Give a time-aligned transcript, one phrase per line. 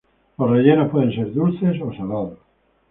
[0.39, 2.39] Los rellenos pueden ser dulces o salados.